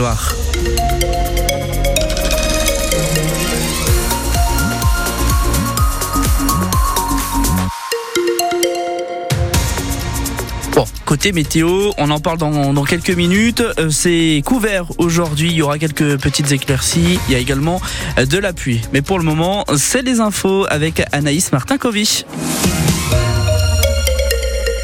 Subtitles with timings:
[0.00, 0.14] Bon,
[11.04, 13.60] côté météo, on en parle dans, quelques minutes.
[13.60, 17.18] Euh, C'est couvert aujourd'hui, il y aura quelques petites éclaircies.
[17.26, 17.80] Il y a également
[18.20, 18.82] euh, de la pluie.
[18.92, 22.24] Mais pour le moment, c'est les infos avec Anaïs Martin-Covich.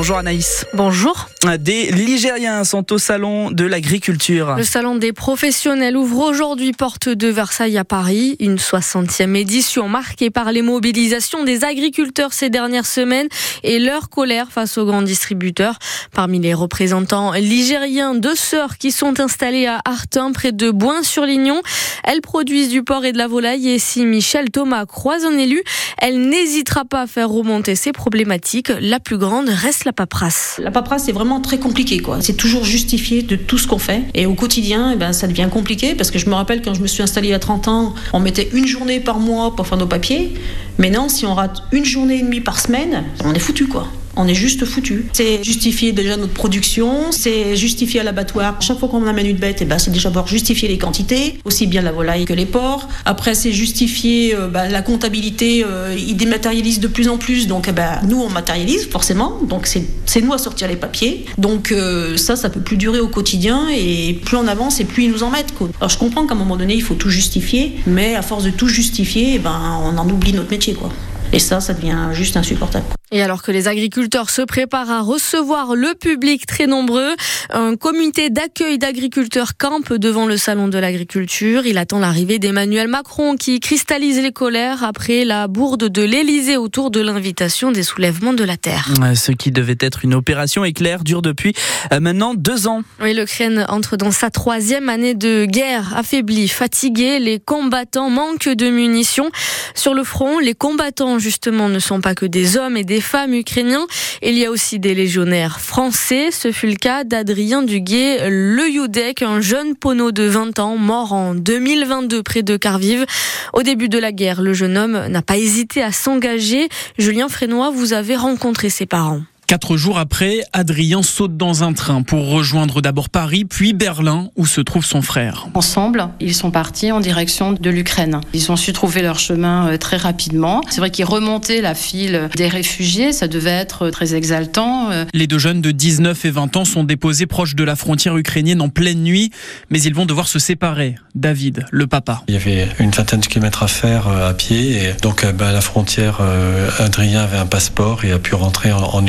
[0.00, 0.64] Bonjour Anaïs.
[0.72, 1.28] Bonjour.
[1.58, 4.54] Des Ligériens sont au salon de l'agriculture.
[4.56, 8.34] Le salon des professionnels ouvre aujourd'hui porte de Versailles à Paris.
[8.40, 13.28] Une 60e édition marquée par les mobilisations des agriculteurs ces dernières semaines
[13.62, 15.78] et leur colère face aux grands distributeurs.
[16.14, 21.60] Parmi les représentants ligériens, deux sœurs qui sont installées à Artin, près de Boin-sur-Lignon.
[22.04, 25.62] Elles produisent du porc et de la volaille et si Michel Thomas croise un élu,
[25.98, 28.72] elle n'hésitera pas à faire remonter ces problématiques.
[28.80, 30.60] La plus grande reste la paperasse.
[30.62, 32.18] La paperasse, c'est vraiment très compliqué, quoi.
[32.20, 34.02] C'est toujours justifié de tout ce qu'on fait.
[34.14, 36.82] Et au quotidien, eh ben, ça devient compliqué parce que je me rappelle quand je
[36.82, 39.66] me suis installée il y a 30 ans, on mettait une journée par mois pour
[39.66, 40.34] faire nos papiers.
[40.78, 43.86] Maintenant, si on rate une journée et demie par semaine, on est foutu, quoi.
[44.16, 45.06] On est juste foutu.
[45.12, 48.60] C'est justifier déjà notre production, c'est justifier à l'abattoir.
[48.60, 51.66] Chaque fois qu'on amène une bête, eh ben, c'est déjà pour justifier les quantités, aussi
[51.66, 52.88] bien la volaille que les porcs.
[53.04, 55.64] Après, c'est justifier euh, bah, la comptabilité.
[55.64, 59.38] Euh, ils dématérialisent de plus en plus, donc eh ben, nous, on matérialise forcément.
[59.48, 61.24] Donc c'est nous à sortir les papiers.
[61.38, 65.04] Donc euh, ça, ça peut plus durer au quotidien et plus on avance et plus
[65.04, 65.54] ils nous en mettent.
[65.54, 65.68] Quoi.
[65.78, 68.50] Alors je comprends qu'à un moment donné, il faut tout justifier, mais à force de
[68.50, 70.74] tout justifier, eh ben, on en oublie notre métier.
[70.74, 70.90] Quoi.
[71.32, 72.84] Et ça, ça devient juste insupportable.
[73.12, 77.16] Et alors que les agriculteurs se préparent à recevoir le public très nombreux,
[77.50, 81.66] un comité d'accueil d'agriculteurs campe devant le salon de l'agriculture.
[81.66, 86.92] Il attend l'arrivée d'Emmanuel Macron qui cristallise les colères après la bourde de l'Elysée autour
[86.92, 88.88] de l'invitation des soulèvements de la terre.
[89.16, 91.52] Ce qui devait être une opération éclair dure depuis
[91.92, 92.82] euh, maintenant deux ans.
[93.02, 97.18] Oui, l'Ukraine entre dans sa troisième année de guerre, affaiblie, fatiguée.
[97.18, 99.30] Les combattants manquent de munitions.
[99.74, 103.34] Sur le front, les combattants justement ne sont pas que des hommes et des femmes
[103.34, 103.86] ukrainiens.
[104.22, 106.30] Il y a aussi des légionnaires français.
[106.30, 111.12] Ce fut le cas d'Adrien Duguay, le Youdek, un jeune poneau de 20 ans, mort
[111.12, 113.04] en 2022 près de Kharkiv.
[113.52, 116.68] Au début de la guerre, le jeune homme n'a pas hésité à s'engager.
[116.98, 119.22] Julien Frénois, vous avez rencontré ses parents.
[119.50, 124.46] Quatre jours après, Adrien saute dans un train pour rejoindre d'abord Paris, puis Berlin, où
[124.46, 125.48] se trouve son frère.
[125.54, 128.20] Ensemble, ils sont partis en direction de l'Ukraine.
[128.32, 130.60] Ils ont su trouver leur chemin euh, très rapidement.
[130.70, 134.92] C'est vrai qu'ils remontaient la file des réfugiés, ça devait être très exaltant.
[134.92, 135.04] euh.
[135.14, 138.62] Les deux jeunes de 19 et 20 ans sont déposés proches de la frontière ukrainienne
[138.62, 139.32] en pleine nuit,
[139.68, 140.94] mais ils vont devoir se séparer.
[141.16, 142.22] David, le papa.
[142.28, 144.84] Il y avait une vingtaine de kilomètres à faire euh, à pied.
[144.84, 148.36] Et donc, euh, bah, à la frontière, euh, Adrien avait un passeport et a pu
[148.36, 149.04] rentrer en, en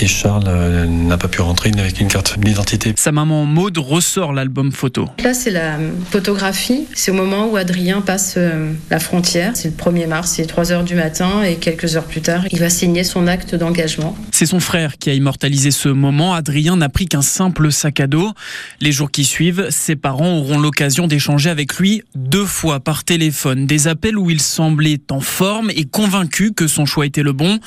[0.00, 2.94] Et Charles euh, n'a pas pu rentrer avec une carte d'identité.
[2.96, 5.08] Sa maman Maude ressort l'album photo.
[5.22, 5.78] Là, c'est la
[6.10, 6.86] photographie.
[6.94, 9.52] C'est au moment où Adrien passe euh, la frontière.
[9.54, 11.42] C'est le 1er mars, c'est 3 heures du matin.
[11.42, 14.16] Et quelques heures plus tard, il va signer son acte d'engagement.
[14.30, 16.34] C'est son frère qui a immortalisé ce moment.
[16.34, 18.32] Adrien n'a pris qu'un simple sac à dos.
[18.80, 23.66] Les jours qui suivent, ses parents auront l'occasion d'échanger avec lui deux fois par téléphone.
[23.66, 27.58] Des appels où il semblait en forme et convaincu que son choix était le bon.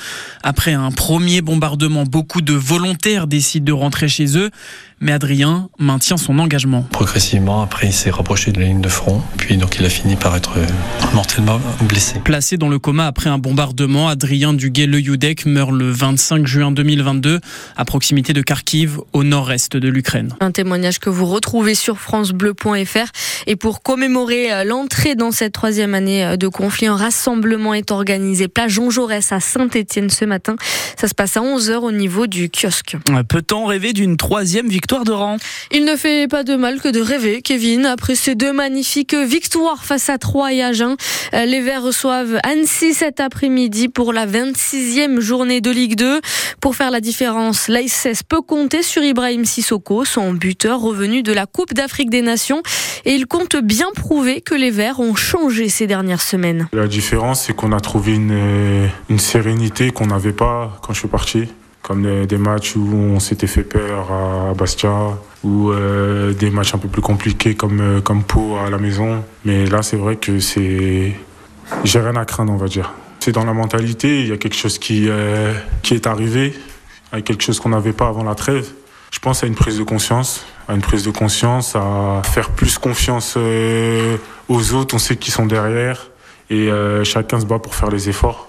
[0.44, 4.50] Après un premier bombardement, beaucoup de volontaires décident de rentrer chez eux.
[5.04, 6.84] Mais Adrien maintient son engagement.
[6.92, 9.20] Progressivement, après, il s'est rapproché de la ligne de front.
[9.36, 10.66] Puis, donc, il a fini par être euh,
[11.16, 12.20] mortellement blessé.
[12.24, 17.40] Placé dans le coma après un bombardement, Adrien Duguay-Le Youdek meurt le 25 juin 2022
[17.76, 20.36] à proximité de Kharkiv, au nord-est de l'Ukraine.
[20.40, 23.12] Un témoignage que vous retrouvez sur francebleu.fr.
[23.48, 27.90] Et pour commémorer euh, l'entrée dans cette troisième année euh, de conflit, un rassemblement est
[27.90, 30.58] organisé place Jean Jaurès à Saint-Étienne ce matin.
[30.96, 32.98] Ça se passe à 11h au niveau du kiosque.
[33.28, 34.91] Peut-on rêver d'une troisième victoire?
[35.00, 35.38] De rang
[35.72, 39.86] Il ne fait pas de mal que de rêver, Kevin, après ces deux magnifiques victoires
[39.86, 40.96] face à Troyes et Agen.
[41.34, 46.20] Euh, Les Verts reçoivent Annecy cet après-midi pour la 26e journée de Ligue 2.
[46.60, 51.46] Pour faire la différence, l'AISS peut compter sur Ibrahim Sissoko, son buteur revenu de la
[51.46, 52.62] Coupe d'Afrique des Nations.
[53.06, 56.68] Et il compte bien prouver que les Verts ont changé ces dernières semaines.
[56.74, 61.00] La différence, c'est qu'on a trouvé une, euh, une sérénité qu'on n'avait pas quand je
[61.00, 61.48] suis parti.
[61.96, 66.88] Des, matchs où on s'était fait peur à Bastia, ou euh, des matchs un peu
[66.88, 69.24] plus compliqués comme, euh, comme Pau à la maison.
[69.46, 71.16] Mais là, c'est vrai que c'est.
[71.84, 72.94] J'ai rien à craindre, on va dire.
[73.20, 75.54] C'est dans la mentalité, il y a quelque chose qui, euh,
[75.84, 76.54] qui est arrivé,
[77.12, 78.68] avec quelque chose qu'on n'avait pas avant la trêve.
[79.12, 82.78] Je pense à une prise de conscience, à une prise de conscience, à faire plus
[82.78, 83.38] confiance
[84.48, 86.10] aux autres, on sait qu'ils sont derrière,
[86.50, 86.70] et
[87.04, 88.48] chacun se bat pour faire les efforts,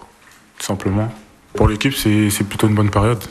[0.59, 1.13] tout simplement.
[1.55, 3.23] Pour l'équipe, c'est plutôt une bonne période,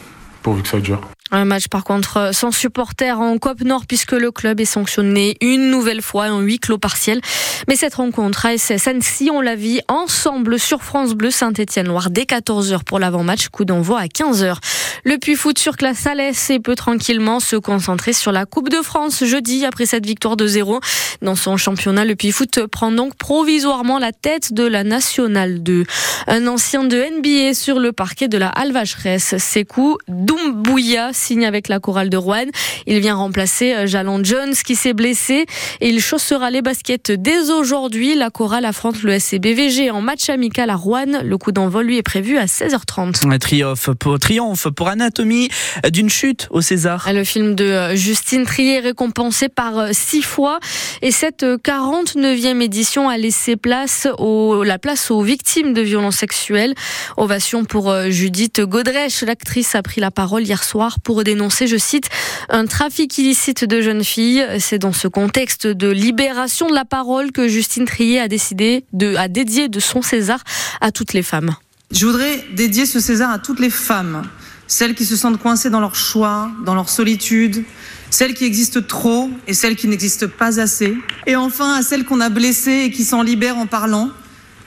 [0.42, 1.02] pourvu que ça dure.
[1.34, 5.70] Un match par contre sans supporters en COP Nord puisque le club est sanctionné une
[5.70, 7.22] nouvelle fois en huis clos partiel.
[7.70, 12.84] Mais cette rencontre ASS Annecy, on la vit ensemble sur France Bleu Saint-Étienne-Loire dès 14h
[12.84, 14.58] pour l'avant-match, coup d'envoi à 15h.
[15.04, 18.82] Le Puy Foot sur classe Alès et peut tranquillement se concentrer sur la Coupe de
[18.82, 20.80] France jeudi après cette victoire de 0.
[21.22, 25.86] Dans son championnat, le Puy Foot prend donc provisoirement la tête de la Nationale 2.
[26.28, 31.80] Un ancien de NBA sur le parquet de la Alvacheresse, Sekou Doumbouya signe avec la
[31.80, 32.46] chorale de Rouen.
[32.88, 35.46] Il vient remplacer euh, Jalan Jones qui s'est blessé
[35.80, 38.16] et il chaussera les baskets dès aujourd'hui.
[38.16, 41.22] La chorale affronte le SCBVG en match amical à Rouen.
[41.24, 43.28] Le coup d'envoi lui est prévu à 16h30.
[43.30, 45.50] Un triomphe pour, triomphe pour Anatomie
[45.90, 47.08] d'une chute au César.
[47.14, 50.60] Le film de euh, Justine Trier récompensé par euh, six fois
[51.02, 56.74] et cette 49e édition a laissé place au, la place aux victimes de violences sexuelles.
[57.18, 59.22] Ovation pour Judith Godrèche.
[59.22, 62.06] L'actrice a pris la parole hier soir pour pour dénoncer, je cite,
[62.48, 64.48] un trafic illicite de jeunes filles.
[64.60, 69.16] C'est dans ce contexte de libération de la parole que Justine Trier a décidé de,
[69.18, 70.42] à dédier de son César
[70.80, 71.54] à toutes les femmes.
[71.92, 74.22] Je voudrais dédier ce César à toutes les femmes,
[74.68, 77.66] celles qui se sentent coincées dans leur choix, dans leur solitude,
[78.10, 80.96] celles qui existent trop et celles qui n'existent pas assez,
[81.28, 84.12] et enfin à celles qu'on a blessées et qui s'en libèrent en parlant,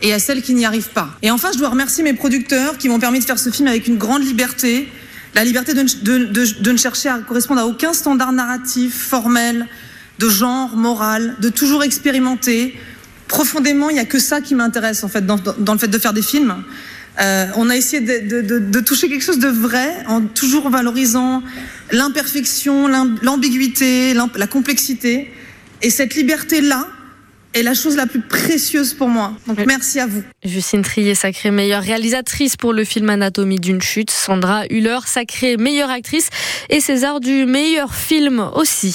[0.02, 1.08] et à celles qui n'y arrivent pas.
[1.22, 3.86] Et enfin, je dois remercier mes producteurs qui m'ont permis de faire ce film avec
[3.86, 4.86] une grande liberté,
[5.34, 9.66] la liberté de, ne chercher à correspondre à aucun standard narratif, formel,
[10.18, 12.78] de genre, moral, de toujours expérimenter.
[13.26, 16.12] Profondément, il n'y a que ça qui m'intéresse en fait dans, le fait de faire
[16.12, 16.54] des films.
[17.20, 21.42] Euh, on a essayé de, de, toucher quelque chose de vrai en toujours valorisant
[21.90, 22.88] l'imperfection,
[23.22, 25.32] l'ambiguïté, la complexité.
[25.82, 26.88] Et cette liberté-là,
[27.54, 29.32] est la chose la plus précieuse pour moi.
[29.46, 30.22] Donc merci à vous.
[30.44, 34.10] Justine Trier, sacrée meilleure réalisatrice pour le film Anatomie d'une chute.
[34.10, 36.28] Sandra Huller, sacrée meilleure actrice.
[36.68, 38.94] Et César du meilleur film aussi.